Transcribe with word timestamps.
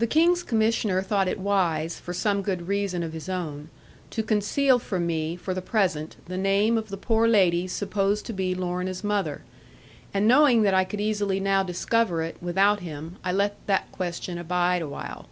The 0.00 0.06
King's 0.06 0.42
Commissioner 0.42 1.00
thought 1.00 1.26
it 1.26 1.38
wise, 1.40 1.98
for 1.98 2.12
some 2.12 2.42
good 2.42 2.68
reason 2.68 3.02
of 3.02 3.14
his 3.14 3.26
own, 3.26 3.70
to 4.10 4.22
conceal 4.22 4.78
from 4.78 5.06
me, 5.06 5.34
for 5.34 5.54
the 5.54 5.62
present, 5.62 6.16
the 6.26 6.36
name 6.36 6.76
of 6.76 6.90
the 6.90 6.98
poor 6.98 7.26
lady 7.26 7.66
supposed 7.66 8.26
to 8.26 8.34
be 8.34 8.54
Lorna's 8.54 9.02
mother; 9.02 9.40
and 10.12 10.28
knowing 10.28 10.60
that 10.60 10.74
I 10.74 10.84
could 10.84 11.00
easily 11.00 11.40
now 11.40 11.62
discover 11.62 12.20
it, 12.20 12.36
without 12.42 12.80
him, 12.80 13.16
I 13.24 13.32
let 13.32 13.66
that 13.66 13.90
question 13.92 14.36
abide 14.36 14.82
awhile. 14.82 15.26